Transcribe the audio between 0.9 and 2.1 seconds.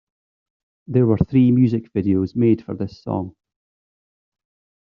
were three music